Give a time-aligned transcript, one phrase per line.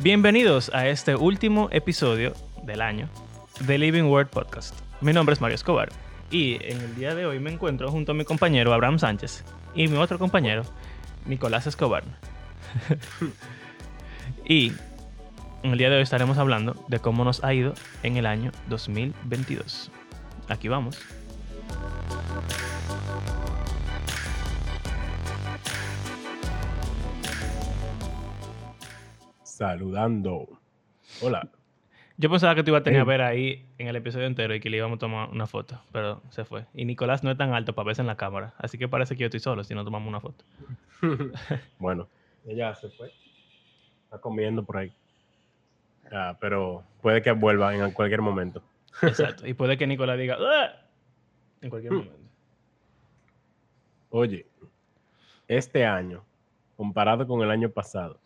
[0.00, 2.32] Bienvenidos a este último episodio
[2.62, 3.08] del año
[3.62, 4.72] de Living Word Podcast.
[5.00, 5.88] Mi nombre es Mario Escobar
[6.30, 9.42] y en el día de hoy me encuentro junto a mi compañero Abraham Sánchez
[9.74, 10.62] y mi otro compañero
[11.26, 12.04] Nicolás Escobar.
[14.44, 14.72] y
[15.64, 17.74] en el día de hoy estaremos hablando de cómo nos ha ido
[18.04, 19.90] en el año 2022.
[20.48, 20.96] Aquí vamos.
[29.62, 30.46] Saludando.
[31.20, 31.48] Hola.
[32.16, 34.60] Yo pensaba que tú ibas a tener a ver ahí en el episodio entero y
[34.60, 36.66] que le íbamos a tomar una foto, pero se fue.
[36.74, 39.22] Y Nicolás no es tan alto para verse en la cámara, así que parece que
[39.22, 40.44] yo estoy solo si no tomamos una foto.
[41.80, 42.06] bueno,
[42.46, 43.10] ella se fue.
[44.04, 44.92] Está comiendo por ahí.
[46.12, 48.62] Ah, pero puede que vuelva en cualquier momento.
[49.02, 49.44] Exacto.
[49.44, 50.36] Y puede que Nicolás diga
[51.62, 51.96] en cualquier Hmm.
[51.96, 52.30] momento.
[54.10, 54.46] Oye,
[55.48, 56.24] este año,
[56.76, 58.20] comparado con el año pasado,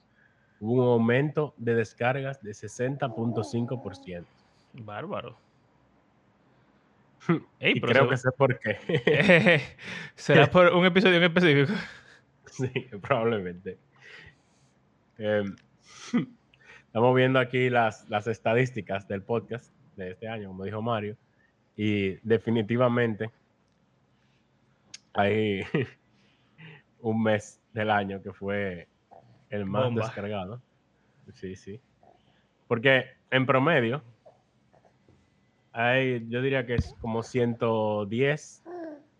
[0.63, 4.25] hubo un aumento de descargas de 60.5%.
[4.75, 5.37] Bárbaro.
[7.27, 7.37] Hmm.
[7.59, 9.61] Ey, y pero creo se- que sé por qué.
[10.15, 11.73] ¿Será por un episodio en específico?
[12.47, 12.69] sí,
[13.01, 13.77] probablemente.
[15.19, 15.55] Em,
[16.87, 21.17] estamos viendo aquí las, las estadísticas del podcast de este año, como dijo Mario,
[21.77, 23.31] y definitivamente
[25.15, 25.63] hay
[27.01, 28.89] un mes del año que fue
[29.53, 30.07] el más Bomba.
[30.07, 30.61] descargado.
[31.35, 31.81] Sí, sí.
[32.67, 34.03] Porque en promedio
[35.73, 38.65] hay, yo diría que es como 110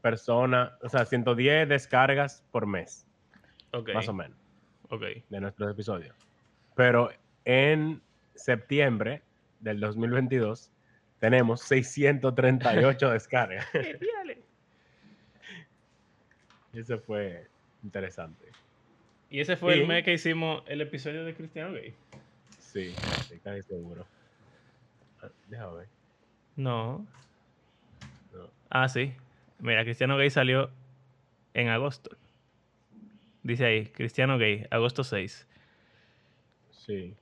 [0.01, 3.07] personas, o sea, 110 descargas por mes,
[3.73, 3.91] Ok.
[3.95, 4.37] más o menos
[4.91, 5.03] Ok.
[5.29, 6.17] de nuestros episodios.
[6.75, 7.11] Pero
[7.45, 8.03] en
[8.35, 9.23] septiembre
[9.61, 10.73] del 2022
[11.21, 13.67] tenemos 638 descargas.
[16.73, 17.49] Eso fue
[17.83, 18.51] interesante.
[19.33, 21.95] Y ese fue el mes que hicimos el episodio de Cristiano Gay.
[22.59, 24.05] Sí, estoy casi seguro.
[25.23, 25.89] Ah, Déjame ver.
[26.55, 27.07] No.
[28.35, 28.51] No.
[28.69, 29.15] Ah, sí.
[29.59, 30.69] Mira, Cristiano Gay salió
[31.55, 32.15] en agosto.
[33.43, 35.49] Dice ahí, Cristiano Gay, agosto 6.
[36.71, 37.15] Sí.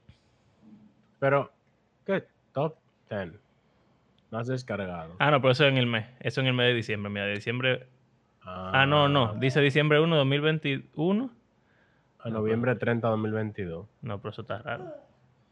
[1.20, 1.52] Pero,
[2.04, 2.24] ¿qué?
[2.52, 2.76] Top
[3.08, 3.34] 10.
[4.32, 5.14] Más descargado.
[5.20, 6.06] Ah, no, pero eso en el mes.
[6.18, 7.08] Eso en el mes de diciembre.
[7.08, 7.86] Mira, de diciembre.
[8.42, 9.34] Ah, no, no.
[9.34, 11.39] Dice diciembre 1, 2021.
[12.22, 13.86] A noviembre 30, 2022.
[14.02, 14.92] No, pero eso está raro.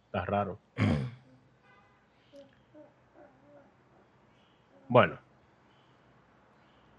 [0.06, 0.58] Está raro.
[4.88, 5.18] bueno.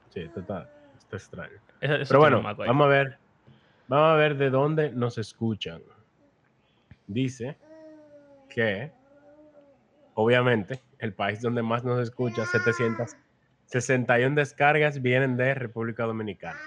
[0.09, 1.53] Sí, esto está, está extraño.
[1.81, 3.17] Eso- eso Pero bueno, vamos a ver.
[3.87, 5.81] Vamos a ver de dónde nos escuchan.
[7.07, 7.57] Dice
[8.49, 8.91] que,
[10.13, 16.59] obviamente, el país donde más nos escucha, 761 descargas, vienen de República Dominicana.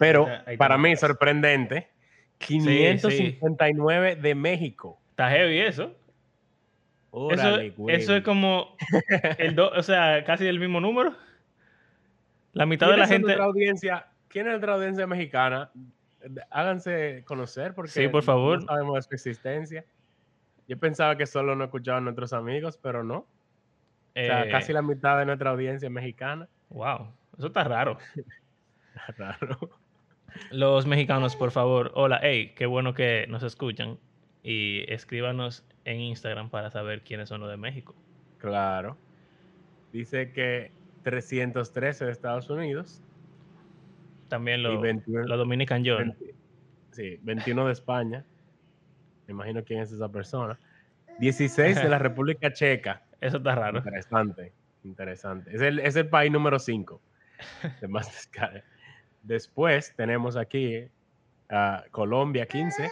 [0.00, 0.78] Pero, está- para está.
[0.78, 1.88] mí, sorprendente,
[2.38, 4.98] 559 de México.
[5.10, 5.84] Está heavy eso.
[5.84, 5.96] Eso,
[7.12, 7.96] Órale, güey.
[7.96, 8.76] eso es como
[9.38, 11.14] el do- o sea, casi el mismo número.
[12.52, 13.26] La mitad de la ¿Quiénes son gente.
[13.26, 15.70] nuestra audiencia, ¿Quién es nuestra audiencia mexicana?
[16.50, 18.60] Háganse conocer porque Sí, por favor.
[18.60, 19.84] no sabemos de su existencia.
[20.68, 23.16] Yo pensaba que solo nos escuchaban nuestros amigos, pero no.
[23.18, 23.26] O
[24.14, 26.48] sea, eh, casi la mitad de nuestra audiencia es mexicana.
[26.70, 27.98] Wow, eso está raro.
[29.18, 29.58] Raro.
[30.50, 33.98] Los mexicanos, por favor, hola, hey, qué bueno que nos escuchan.
[34.42, 37.94] Y escríbanos en Instagram para saber quiénes son los de México.
[38.38, 38.96] Claro.
[39.92, 43.02] Dice que 313 de Estados Unidos
[44.28, 46.14] También los 21, los Dominican John.
[46.18, 46.34] 20
[46.92, 48.24] sí, 21 de España.
[49.26, 50.58] Me imagino quién es esa persona.
[51.18, 53.02] 16 de la República Checa.
[53.20, 53.78] Eso está raro.
[53.78, 54.52] Interesante,
[54.84, 55.54] interesante.
[55.54, 57.00] Es el, es el país número 5
[57.80, 58.64] de más descarga.
[59.22, 60.88] Después tenemos aquí
[61.48, 62.90] a Colombia 15,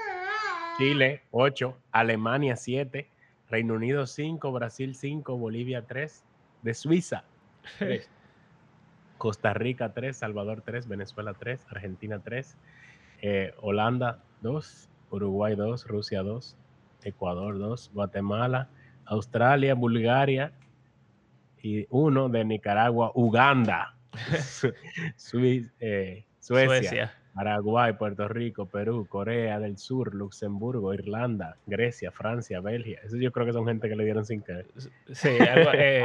[0.76, 3.10] Chile 8, Alemania 7,
[3.48, 6.24] Reino Unido 5, Brasil 5, Bolivia 3,
[6.62, 7.24] de Suiza
[7.78, 8.08] 3,
[9.16, 12.56] Costa Rica 3, Salvador 3, Venezuela 3, Argentina 3,
[13.22, 16.56] eh, Holanda 2, Uruguay 2, Rusia 2,
[17.02, 18.70] Ecuador 2, Guatemala,
[19.06, 20.52] Australia, Bulgaria
[21.62, 23.96] y uno de Nicaragua, Uganda,
[25.16, 27.14] Sui- eh, Suecia, Suecia.
[27.34, 33.00] Paraguay, Puerto Rico, Perú, Corea del Sur, Luxemburgo, Irlanda, Grecia, Francia, Bélgica.
[33.04, 34.66] Eso yo creo que son gente que le dieron sin querer.
[35.12, 36.02] Sí, algo, eh,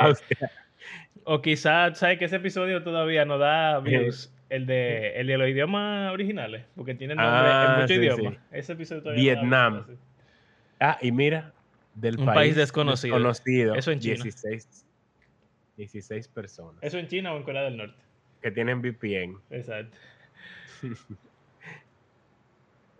[1.24, 4.32] o quizás, ¿sabes que ese episodio todavía no da views?
[4.50, 8.34] El de, el de los idiomas originales, porque tiene nombre Ah, en muchos sí, idiomas.
[8.36, 8.40] sí.
[8.52, 9.86] Ese episodio todavía no da Vietnam.
[9.88, 10.00] views,
[10.80, 11.54] Ah, y mira,
[11.96, 13.16] del Un país, país desconocido.
[13.16, 14.16] desconocido, Eso en China.
[14.24, 14.86] 16,
[15.78, 17.96] 16 personas ¿Eso en China o en Corea del Norte?
[18.42, 19.38] que tienen VPN.
[19.50, 19.98] Exacto.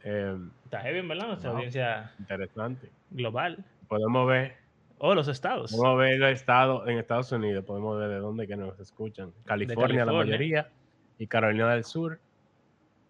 [0.06, 2.90] Eh, Está heavy, verdad, nuestra audiencia interesante.
[3.12, 3.64] global.
[3.88, 4.58] Podemos ver,
[4.98, 5.72] O los estados.
[5.72, 9.32] podemos ver el estado en Estados Unidos, podemos ver de dónde que nos escuchan.
[9.46, 10.70] California, la mayoría,
[11.18, 12.20] y Carolina del Sur,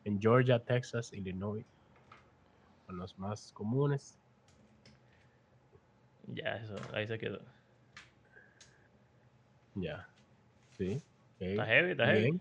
[0.05, 1.65] en Georgia, Texas, Illinois,
[2.85, 4.15] son los más comunes.
[6.27, 7.39] Ya, eso, ahí se quedó.
[9.73, 10.07] Ya,
[10.77, 11.01] sí.
[11.39, 12.39] Está heavy, está heavy.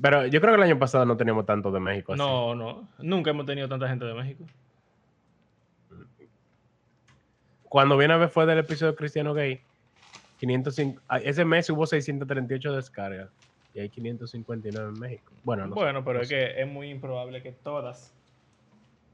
[0.00, 2.12] Pero yo creo que el año pasado no teníamos tanto de México.
[2.12, 2.22] así.
[2.22, 2.88] No, no.
[2.98, 4.44] Nunca hemos tenido tanta gente de México.
[7.68, 9.60] Cuando viene a ver fue del episodio Cristiano Gay,
[10.38, 13.28] 505, ah, ese mes hubo 638 descargas
[13.74, 15.32] y hay 559 en México.
[15.44, 16.34] Bueno, no sé, bueno, pero no es sé.
[16.34, 18.14] que es muy improbable que todas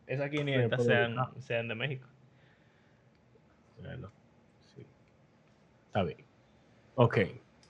[0.07, 2.07] esas 500 puede sean, sean de México.
[3.81, 4.11] Bueno,
[4.75, 4.87] sí.
[5.87, 6.19] Está bien.
[6.95, 7.19] Ok.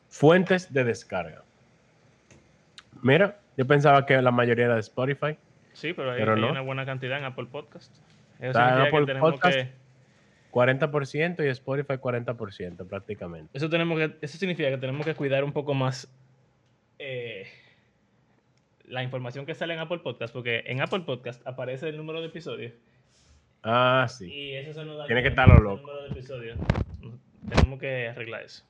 [0.08, 1.44] Fuentes de descarga.
[3.04, 5.36] Mira, yo pensaba que la mayoría era de Spotify.
[5.74, 6.50] Sí, pero hay, Pero hay no.
[6.50, 7.92] una buena cantidad en Apple Podcast.
[8.38, 9.56] Eso Está en que Apple tenemos Podcast.
[9.56, 9.72] que
[10.52, 13.50] 40% y Spotify 40% prácticamente.
[13.56, 16.08] Eso, tenemos que, eso significa que tenemos que cuidar un poco más
[16.98, 17.46] eh,
[18.86, 22.28] la información que sale en Apple Podcast, porque en Apple Podcast aparece el número de
[22.28, 22.72] episodios
[23.64, 24.32] Ah, sí.
[24.32, 25.80] y eso se nos da Tiene que estar lo loco.
[25.88, 26.58] número de episodios.
[27.48, 28.64] Tenemos que arreglar eso.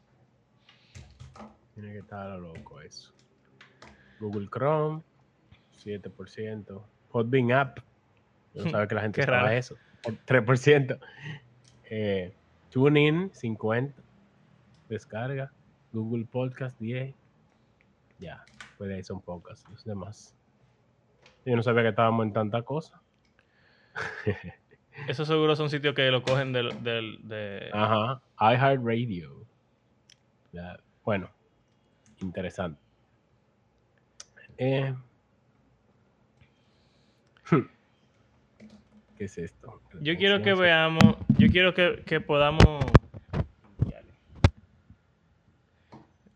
[1.75, 3.13] Tiene que estar lo loco eso.
[4.25, 5.03] Google Chrome,
[5.85, 6.83] 7%.
[7.11, 7.79] Podbean App.
[8.55, 9.77] Yo no sabía que la gente usaba eso.
[10.03, 10.99] 3%.
[11.91, 12.35] Eh,
[12.71, 13.95] TuneIn, 50.
[14.89, 15.53] Descarga.
[15.93, 17.15] Google Podcast, 10.
[18.19, 18.45] Ya,
[18.79, 19.65] pues de ahí son pocas.
[19.71, 20.35] Los demás.
[21.45, 23.01] Yo no sabía que estábamos en tanta cosa.
[25.09, 26.83] Esos seguros son sitios que lo cogen del...
[26.83, 27.71] del de...
[27.73, 28.23] Ajá.
[28.41, 29.45] iHeartRadio.
[31.05, 31.29] Bueno,
[32.21, 32.81] interesante.
[34.59, 34.95] Eh,
[39.17, 39.81] ¿Qué es esto?
[40.01, 42.65] Yo quiero que veamos, yo quiero que, que podamos...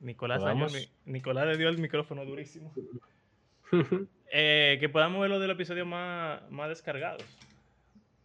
[0.01, 0.43] Nicolás,
[1.05, 2.73] Nicolás le dio el micrófono durísimo.
[4.31, 7.25] Eh, que podamos ver los del episodio más, más descargados.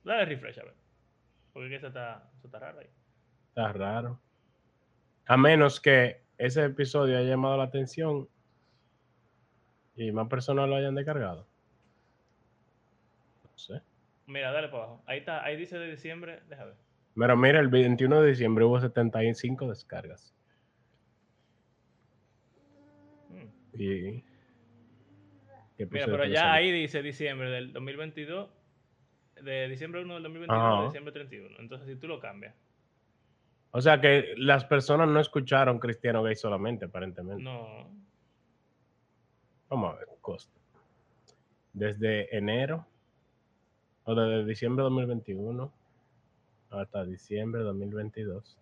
[0.03, 0.73] Dale refresh, a ver.
[1.53, 2.89] Porque es que eso está, eso está raro ahí.
[3.47, 4.19] Está raro.
[5.27, 8.27] A menos que ese episodio haya llamado la atención
[9.95, 11.47] y más personas lo hayan descargado.
[13.43, 13.81] No sé.
[14.27, 15.03] Mira, dale para abajo.
[15.05, 16.79] Ahí está, ahí dice de diciembre, déjame ver.
[17.15, 20.33] Pero mira, el 21 de diciembre hubo 75 descargas.
[23.29, 23.79] Mm.
[23.79, 24.23] Y.
[25.77, 28.49] ¿qué Mira, pero ya ahí dice diciembre del 2022,
[29.41, 30.81] de diciembre 1 del 2022 Ajá.
[30.81, 31.55] a diciembre 31.
[31.59, 32.55] Entonces, si tú lo cambias,
[33.71, 37.43] O sea que las personas no escucharon Cristiano Gay solamente, aparentemente.
[37.43, 38.02] no.
[39.73, 40.53] Vamos a ver, costo.
[41.73, 42.85] Desde enero
[44.03, 45.73] o desde diciembre de 2021
[46.69, 48.55] hasta diciembre de 2022.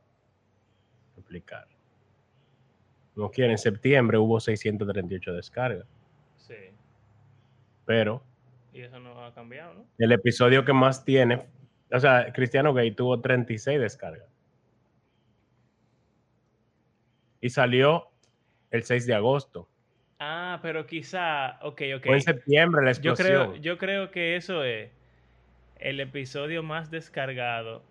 [1.19, 1.67] Aplicar.
[3.13, 5.85] Como quieren, en septiembre hubo 638 descargas,
[6.37, 6.55] Sí.
[7.85, 8.23] pero
[8.71, 9.85] Y eso no ha cambiado, ¿no?
[9.97, 11.45] el episodio que más tiene,
[11.91, 14.29] o sea, Cristiano Gay tuvo 36 descargas.
[17.41, 18.07] Y salió
[18.69, 19.67] el 6 de agosto.
[20.23, 22.05] Ah, pero quizá, ok, ok.
[22.05, 23.25] Fue en septiembre la Yo explosión.
[23.49, 24.91] creo, yo creo que eso es
[25.79, 27.81] el episodio más descargado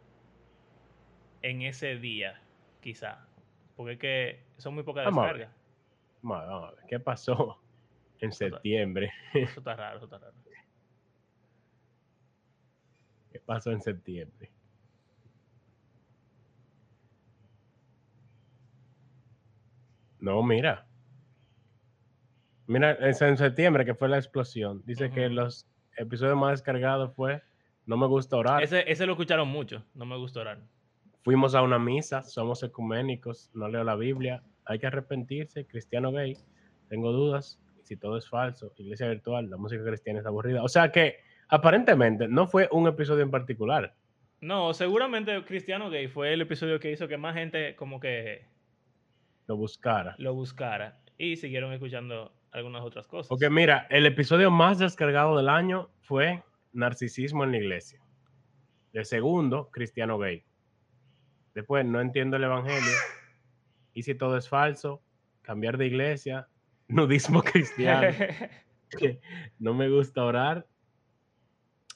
[1.42, 2.40] en ese día,
[2.82, 3.26] quizá.
[3.74, 5.52] Porque es que son muy pocas Vamos descargas.
[6.22, 7.60] Vamos a ver, vamos a ver, ¿Qué pasó
[8.20, 9.12] en septiembre?
[9.34, 10.34] Eso está raro, eso está raro.
[13.32, 14.52] ¿Qué pasó en septiembre?
[20.20, 20.86] No, mira.
[22.70, 24.80] Mira, en septiembre que fue la explosión.
[24.86, 27.42] Dice que los episodios más descargados fue
[27.84, 28.62] No me gusta orar.
[28.62, 30.60] Ese, ese lo escucharon mucho, no me gustó orar.
[31.24, 36.36] Fuimos a una misa, somos ecuménicos, no leo la Biblia, hay que arrepentirse, cristiano gay,
[36.88, 40.62] tengo dudas, si todo es falso, iglesia virtual, la música cristiana es aburrida.
[40.62, 41.16] O sea que
[41.48, 43.96] aparentemente no fue un episodio en particular.
[44.40, 48.46] No, seguramente Cristiano Gay fue el episodio que hizo que más gente como que
[49.48, 50.14] Lo buscara.
[50.18, 53.28] lo buscara y siguieron escuchando algunas otras cosas.
[53.28, 56.42] Porque mira, el episodio más descargado del año fue
[56.72, 58.00] Narcisismo en la iglesia.
[58.92, 60.44] El segundo, Cristiano Gay.
[61.54, 62.92] Después, no entiendo el evangelio.
[63.92, 65.02] Y si todo es falso,
[65.42, 66.48] cambiar de iglesia,
[66.88, 68.08] nudismo cristiano.
[69.58, 70.66] no me gusta orar.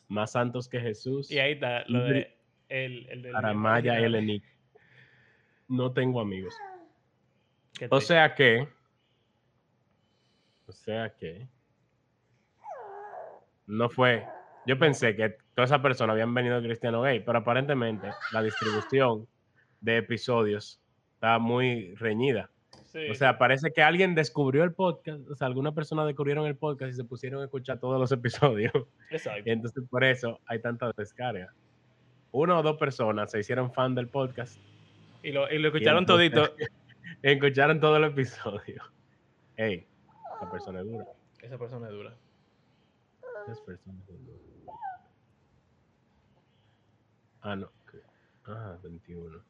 [0.09, 1.31] Más santos que Jesús.
[1.31, 2.37] y ahí está lo de
[2.69, 4.43] el, el del Aramaya Eleni.
[5.69, 6.55] No tengo amigos.
[7.91, 8.69] O sea que.
[10.75, 11.47] O sea que.
[13.69, 14.27] no fue.
[14.67, 19.29] Yo pensé que todas esas personas habían venido de Cristiano Gay, pero aparentemente la distribución
[19.81, 20.81] de episodios
[21.15, 22.51] está muy reñida.
[22.87, 23.09] Sí.
[23.09, 26.93] O sea, parece que alguien descubrió el podcast, o sea, alguna persona descubrieron el podcast
[26.93, 28.73] y se pusieron a escuchar todos los episodios.
[29.11, 29.43] exacto.
[29.47, 31.55] Y entonces por eso hay tanta descarga.
[32.33, 34.59] Una o dos personas se hicieron fan del podcast
[35.23, 36.57] Y lo, y lo escucharon entonces- todito.
[36.59, 36.67] y
[37.31, 38.83] escucharon todo el episodio.
[39.57, 39.87] Ey,
[40.37, 41.07] esa persona es dura.
[41.41, 42.17] Esa persona es dura.
[43.47, 44.41] Esas personas son duras.
[47.43, 47.71] Ah, no.
[48.47, 49.43] Ah, 21.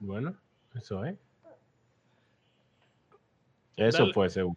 [0.00, 0.34] Bueno,
[0.74, 1.18] eso es.
[3.76, 4.12] Eso Dale.
[4.14, 4.56] fue seguro.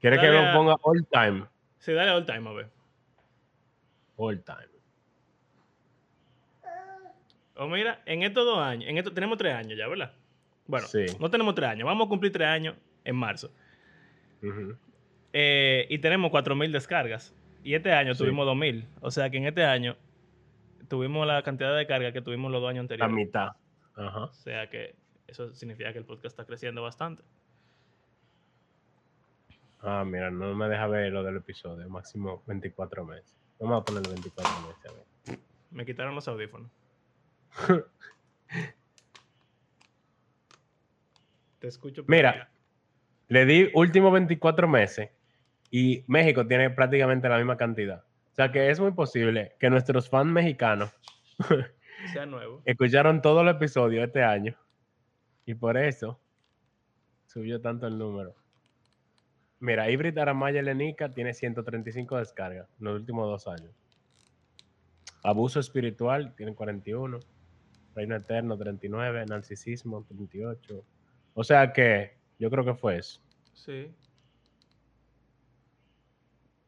[0.00, 1.46] ¿Quieres que a- ponga all time?
[1.78, 2.70] Sí, dale all time, a ver.
[4.16, 4.75] All time.
[7.58, 10.12] O mira, en estos dos años, en esto tenemos tres años ya, ¿verdad?
[10.66, 11.06] Bueno, Sí.
[11.20, 13.50] no tenemos tres años, vamos a cumplir tres años en marzo.
[15.32, 17.34] Eh, y tenemos 4.000 descargas.
[17.64, 18.22] Y este año Sí.
[18.22, 18.86] tuvimos 2.000.
[19.00, 19.96] O sea que en este año
[20.88, 23.14] tuvimos la cantidad de descargas que tuvimos los dos años La anteriores.
[23.14, 23.48] mitad.
[23.96, 24.24] Ajá.
[24.24, 24.94] O sea que
[25.26, 27.22] eso significa que el podcast está creciendo bastante.
[29.80, 31.88] Ah, mira, no me deja ver lo del episodio.
[31.88, 33.36] Máximo 24 meses.
[33.58, 34.86] Vamos a ponerle 24 meses.
[34.86, 34.92] A
[35.32, 35.38] ver.
[35.70, 36.70] Me quitaron los audífonos.
[41.58, 42.04] Te escucho.
[42.06, 42.50] Mira.
[43.28, 45.10] Le di últimos 24 meses
[45.70, 48.04] y México tiene prácticamente la misma cantidad.
[48.30, 50.90] O sea que es muy posible que nuestros fans mexicanos
[52.12, 52.62] sea nuevo.
[52.64, 54.54] escucharon todo el episodio este año
[55.44, 56.20] y por eso
[57.26, 58.36] subió tanto el número.
[59.58, 63.74] Mira, Ibrit Aramaya Lenica tiene 135 descargas en los últimos dos años.
[65.22, 67.18] Abuso espiritual tiene 41.
[67.96, 69.24] Reino Eterno 39.
[69.26, 70.84] Narcisismo 38.
[71.34, 73.20] O sea que yo creo que fue eso.
[73.54, 73.90] Sí.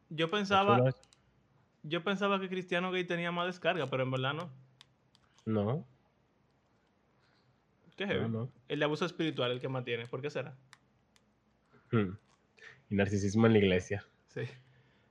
[0.09, 0.91] Yo pensaba,
[1.83, 4.51] yo pensaba que Cristiano Gay tenía más descarga, pero en verdad no.
[5.45, 5.87] No,
[7.97, 8.53] ¿Qué es no, no.
[8.69, 10.07] El de abuso espiritual, el que mantiene.
[10.07, 10.57] ¿Por qué será?
[11.91, 12.13] Hmm.
[12.91, 14.07] Y narcisismo en la iglesia.
[14.29, 14.43] Sí.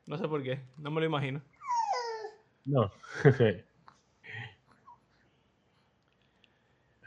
[0.05, 0.61] No sé por qué.
[0.77, 1.41] No me lo imagino.
[2.65, 2.91] No.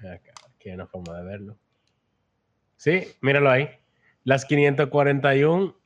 [0.09, 1.57] aquí hay una forma de verlo.
[2.77, 3.69] Sí, míralo ahí.
[4.25, 5.77] Las 541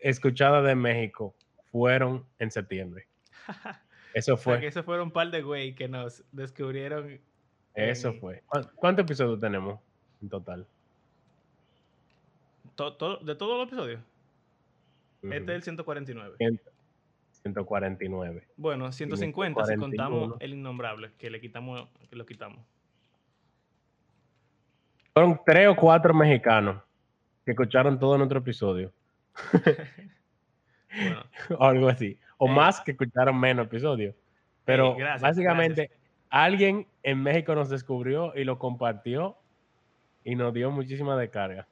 [0.00, 1.34] escuchadas de México
[1.70, 3.06] fueron en septiembre.
[4.14, 4.66] Eso O sea, que fue.
[4.68, 7.20] esos fueron un par de güey que nos descubrieron.
[7.74, 8.42] Eso en- fue.
[8.46, 9.78] ¿Cuán- ¿Cuántos episodios tenemos
[10.22, 10.66] en total?
[12.74, 14.00] to- to- de todos los episodios.
[15.22, 16.36] Este es el 149.
[17.52, 18.46] Cien- 149.
[18.56, 19.80] Bueno, 150 si 141.
[20.18, 22.60] contamos el innombrable, que le quitamos, que lo quitamos.
[25.12, 26.80] Fueron tres o cuatro mexicanos
[27.44, 28.92] que escucharon todo nuestro episodio.
[30.90, 31.22] Bueno,
[31.58, 32.18] o algo así.
[32.38, 34.14] O Eh, más que escucharon menos episodios.
[34.64, 35.90] Pero gracias, básicamente
[36.30, 39.36] alguien en México nos descubrió y lo compartió
[40.24, 41.66] y nos dio muchísima descarga.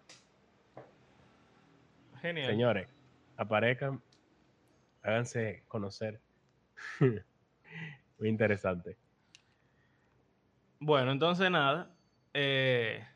[2.20, 2.46] genial.
[2.46, 2.88] Señores,
[3.38, 4.00] aparezcan,
[5.06, 6.20] háganse conocer.
[8.18, 8.96] Muy interesante.
[10.80, 11.90] Bueno, entonces nada.
[12.34, 13.06] eh,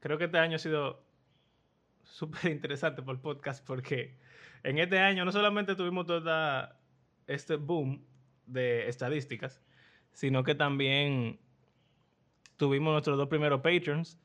[0.00, 1.04] creo que este año ha sido
[2.02, 4.16] súper interesante por el podcast porque
[4.62, 6.80] en este año no solamente tuvimos toda
[7.26, 8.04] este boom
[8.46, 9.62] de estadísticas,
[10.12, 11.38] sino que también
[12.56, 14.18] tuvimos nuestros dos primeros patrons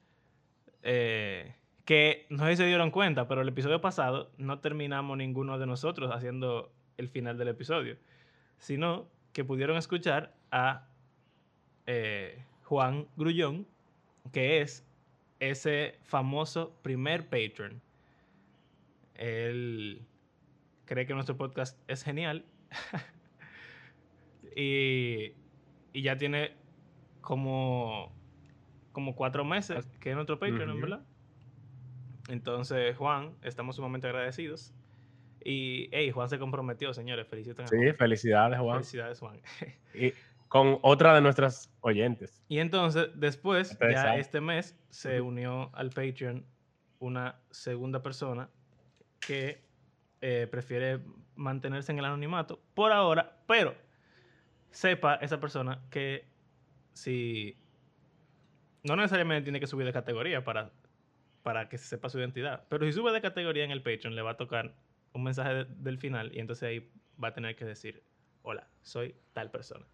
[0.82, 1.56] eh,
[1.86, 5.68] que no sé si se dieron cuenta, pero el episodio pasado no terminamos ninguno de
[5.68, 7.98] nosotros haciendo el final del episodio,
[8.58, 10.88] sino que pudieron escuchar a
[11.86, 13.68] eh, Juan Grullón,
[14.32, 14.84] que es
[15.40, 17.82] ese famoso primer patron.
[19.14, 20.02] Él
[20.86, 22.46] cree que nuestro podcast es genial
[24.56, 25.34] y,
[25.94, 26.54] y ya tiene
[27.22, 28.12] como,
[28.92, 30.82] como cuatro meses que es nuestro Patreon, en Ujú.
[30.82, 31.06] verdad.
[32.28, 34.74] Entonces, Juan, estamos sumamente agradecidos.
[35.44, 37.28] Y, hey, Juan se comprometió, señores.
[37.28, 37.96] Feliciten Sí, Juan.
[37.96, 38.78] felicidades, Juan.
[38.78, 39.42] Felicidades, Juan.
[39.94, 40.14] Y
[40.48, 42.42] con otra de nuestras oyentes.
[42.48, 44.20] Y entonces, después, Ustedes ya saben.
[44.20, 46.46] este mes, se unió al Patreon
[47.00, 48.50] una segunda persona
[49.20, 49.62] que
[50.22, 51.00] eh, prefiere
[51.36, 53.76] mantenerse en el anonimato por ahora, pero
[54.72, 56.26] sepa esa persona que
[56.94, 57.58] si
[58.84, 60.72] no necesariamente tiene que subir de categoría para,
[61.46, 64.24] para que se sepa su identidad, pero si sube de categoría en el Patreon le
[64.24, 64.74] va a tocar
[65.14, 66.92] un mensaje de- del final y entonces ahí
[67.24, 68.02] va a tener que decir,
[68.42, 69.86] hola, soy tal persona.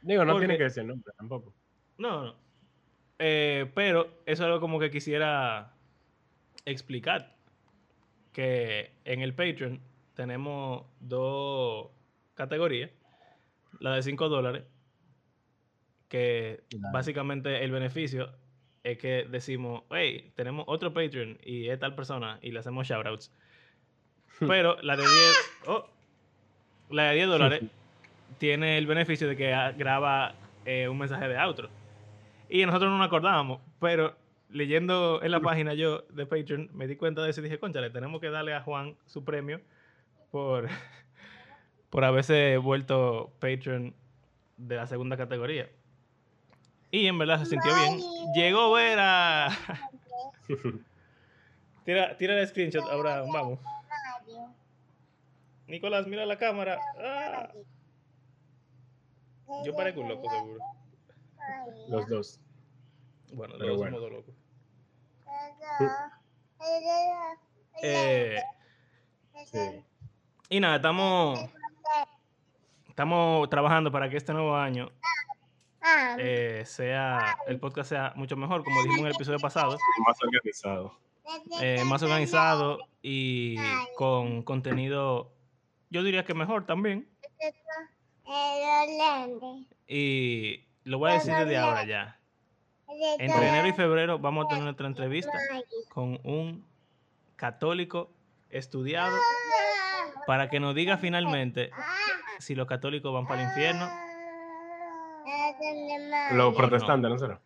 [0.00, 1.54] Digo, no Porque- tiene que decir nombre tampoco.
[1.98, 2.36] No, no.
[3.18, 5.74] Eh, pero eso es algo como que quisiera
[6.64, 7.36] explicar
[8.32, 9.82] que en el Patreon
[10.14, 11.90] tenemos dos
[12.32, 12.90] categorías.
[13.78, 14.64] La de 5 dólares,
[16.08, 16.92] que Claro.
[16.94, 18.32] básicamente el beneficio
[18.84, 23.32] es que decimos, hey, tenemos otro Patreon y es tal persona y le hacemos shoutouts.
[24.40, 25.10] Pero la de 10,
[25.66, 25.88] oh,
[26.90, 27.62] la de 10 dólares
[28.38, 30.34] tiene el beneficio de que graba
[30.66, 31.70] eh, un mensaje de outro.
[32.48, 34.16] Y nosotros no nos acordábamos, pero
[34.50, 37.80] leyendo en la página yo de Patreon me di cuenta de eso y dije, concha,
[37.80, 39.62] le tenemos que darle a Juan su premio
[40.30, 40.68] por,
[41.90, 43.94] por haberse vuelto Patreon
[44.58, 45.70] de la segunda categoría.
[46.94, 47.98] Y en verdad se sintió bien.
[48.36, 49.48] Llegó Vera.
[51.84, 53.58] tira, tira el screenshot, Abraham, vamos.
[55.66, 56.78] Nicolás, mira la cámara.
[57.00, 57.48] Ah,
[59.64, 60.58] yo parezco un loco, seguro.
[61.88, 62.40] Los dos.
[63.32, 63.96] Bueno, Pero los dos bueno.
[63.96, 64.34] somos dos locos.
[67.82, 68.40] Eh,
[69.46, 69.84] Sí.
[70.48, 71.40] y nada, estamos,
[72.88, 74.92] estamos trabajando para que este nuevo año
[76.18, 80.98] eh, sea el podcast sea mucho mejor, como dijimos en el episodio pasado, Más organizado.
[81.60, 83.56] eh, más organizado y
[83.96, 85.32] con contenido,
[85.90, 87.08] yo diría que mejor también.
[89.86, 92.20] Y lo voy a decir desde ahora ya.
[93.18, 95.32] Entre enero y febrero vamos a tener nuestra entrevista
[95.88, 96.64] con un
[97.36, 98.10] católico
[98.50, 99.16] estudiado
[100.26, 101.70] para que nos diga finalmente
[102.38, 103.90] si los católicos van para el infierno.
[106.32, 107.40] Los protestantes, ¿no será?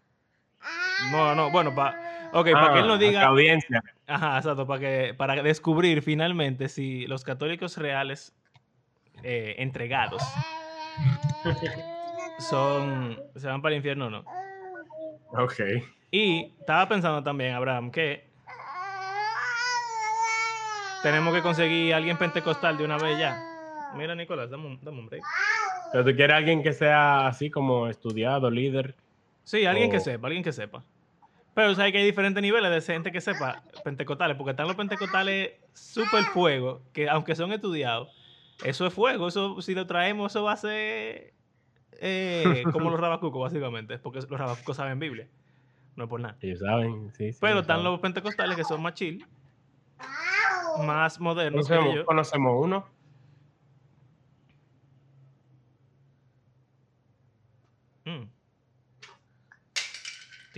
[1.12, 3.82] No, no, bueno, para ok, para que él nos Ah, diga, audiencia.
[4.06, 8.34] ajá, exacto, para que para descubrir finalmente si los católicos reales
[9.22, 10.22] eh, entregados
[12.50, 14.24] son se van para el infierno o no.
[15.32, 15.54] Ok.
[16.10, 18.26] Y estaba pensando también, Abraham, que
[21.02, 23.38] tenemos que conseguir a alguien pentecostal de una vez ya.
[23.94, 25.24] Mira, Nicolás, dame un, dame un break.
[25.92, 28.94] Pero tú quieres alguien que sea así como estudiado, líder.
[29.44, 30.84] Sí, alguien que sepa, alguien que sepa.
[31.54, 35.52] Pero sabes que hay diferentes niveles de gente que sepa pentecostales, porque están los pentecostales
[35.72, 38.08] súper fuego, que aunque son estudiados,
[38.64, 41.32] eso es fuego, eso si lo traemos, eso va a ser
[42.00, 45.26] eh, como los rabacucos, básicamente, porque los rabacucos saben Biblia,
[45.96, 46.36] no es por nada.
[46.42, 47.32] Ellos saben, sí.
[47.32, 47.90] sí, Pero están saben.
[47.92, 49.26] los pentecostales que son más chill,
[50.84, 52.06] más modernos que Conocemos, ellos.
[52.06, 52.86] conocemos uno.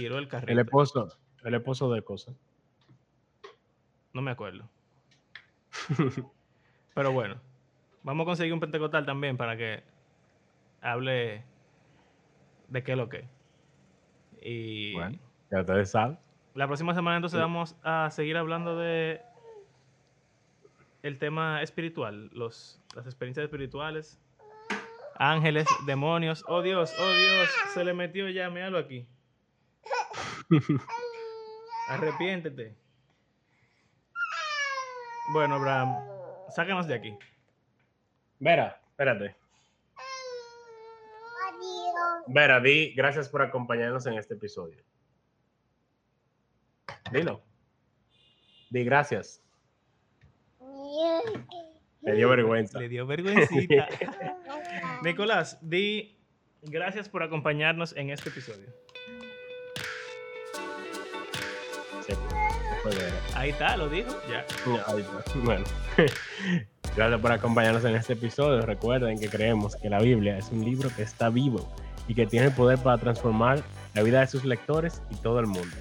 [0.00, 1.08] Tiró el esposo.
[1.44, 2.34] El esposo de cosas.
[4.12, 4.68] No me acuerdo.
[6.94, 7.40] Pero bueno,
[8.02, 9.82] vamos a conseguir un pentecostal también para que
[10.80, 11.44] hable
[12.68, 13.28] de qué es lo que.
[14.42, 15.18] Y Bueno.
[15.50, 16.18] Ya ustedes saben.
[16.54, 17.42] la próxima semana entonces Sí.
[17.42, 19.20] vamos a seguir hablando de
[21.02, 24.20] el tema espiritual, los, las experiencias espirituales,
[25.16, 26.44] ángeles, demonios.
[26.46, 29.06] Oh Dios, oh Dios, se le metió ya, míralo aquí.
[31.88, 32.76] Arrepiéntete.
[35.32, 35.96] Bueno, Abraham,
[36.50, 37.18] sácanos de aquí.
[38.38, 39.36] Vera, espérate.
[42.26, 44.82] Vera, di gracias por acompañarnos en este episodio.
[47.12, 47.42] Dilo.
[48.70, 49.42] Di gracias.
[52.02, 52.78] Me dio vergüenza.
[52.78, 53.88] Le dio vergüencita.
[55.02, 56.18] Nicolás, di
[56.62, 58.72] gracias por acompañarnos en este episodio.
[63.34, 64.10] Ahí está, lo dijo.
[64.28, 64.44] Ya.
[64.86, 65.38] Ahí está.
[65.44, 65.64] Bueno,
[66.96, 68.62] gracias por acompañarnos en este episodio.
[68.62, 71.68] Recuerden que creemos que la Biblia es un libro que está vivo
[72.08, 73.62] y que tiene el poder para transformar
[73.94, 75.76] la vida de sus lectores y todo el mundo.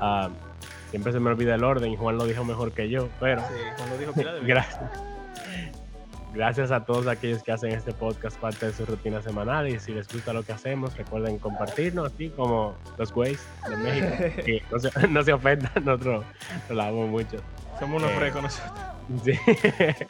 [0.00, 0.30] Ah,
[0.90, 3.54] siempre se me olvida el orden y Juan lo dijo mejor que yo, pero Sí,
[3.76, 4.90] Juan lo dijo de gracias.
[6.32, 9.92] Gracias a todos aquellos que hacen este podcast parte de su rutina semanal y si
[9.92, 14.42] les gusta lo que hacemos, recuerden compartirnos así como los güeyes de México.
[14.44, 16.24] que no se, no se ofendan, nosotros
[16.68, 17.38] lo lavamos mucho.
[17.80, 18.80] Somos unos Eh, frescos nosotros.
[19.24, 19.32] Sí.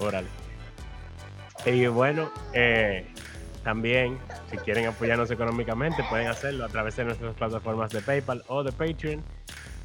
[0.00, 0.28] Órale.
[1.64, 3.06] Y bueno, eh,
[3.64, 4.18] también,
[4.50, 8.70] si quieren apoyarnos económicamente, pueden hacerlo a través de nuestras plataformas de PayPal o de
[8.70, 9.22] Patreon.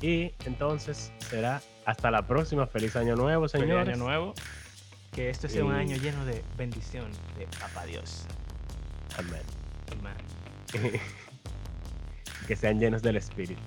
[0.02, 2.68] Y entonces será hasta la próxima.
[2.68, 3.96] Feliz año nuevo, Feliz señores.
[3.96, 4.34] año nuevo.
[5.12, 8.26] Que este sea un año lleno de bendición de Papá Dios.
[9.18, 9.42] Amén.
[9.92, 10.16] Amén.
[12.48, 13.62] que sean llenos del Espíritu.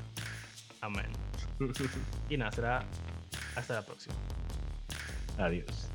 [0.81, 1.07] Amén.
[2.29, 2.85] Y nada, será
[3.55, 4.15] hasta la próxima.
[5.39, 5.89] Adiós.